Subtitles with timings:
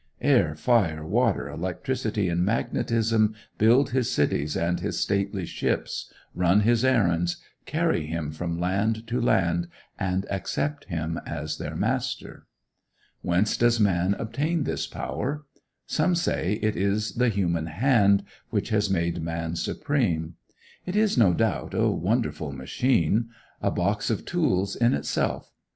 [0.23, 6.83] Air, fire, water, electricity, and magnetism build his cities and his stately ships, run his
[6.83, 9.67] errands, carry him from land to land,
[9.99, 12.47] and accept him as their master.
[13.21, 15.45] Whence does man obtain this power?
[15.85, 20.33] Some say it is the human hand which has made man supreme.
[20.83, 23.29] It is, no doubt, a wonderful machine;
[23.61, 25.53] a box of tools in itself.